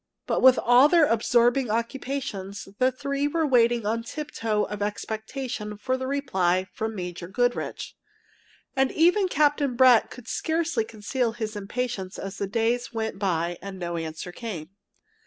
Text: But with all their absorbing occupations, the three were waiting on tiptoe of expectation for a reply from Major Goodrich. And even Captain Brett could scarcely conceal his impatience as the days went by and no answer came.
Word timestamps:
But 0.25 0.41
with 0.41 0.57
all 0.57 0.89
their 0.89 1.05
absorbing 1.05 1.69
occupations, 1.69 2.67
the 2.79 2.91
three 2.91 3.27
were 3.27 3.45
waiting 3.45 3.85
on 3.85 4.01
tiptoe 4.01 4.63
of 4.63 4.81
expectation 4.81 5.77
for 5.77 5.93
a 5.93 6.07
reply 6.07 6.65
from 6.73 6.95
Major 6.95 7.27
Goodrich. 7.27 7.95
And 8.75 8.91
even 8.91 9.27
Captain 9.27 9.75
Brett 9.75 10.09
could 10.09 10.27
scarcely 10.27 10.85
conceal 10.85 11.33
his 11.33 11.55
impatience 11.55 12.17
as 12.17 12.37
the 12.39 12.47
days 12.47 12.91
went 12.91 13.19
by 13.19 13.59
and 13.61 13.77
no 13.77 13.95
answer 13.95 14.31
came. 14.31 14.71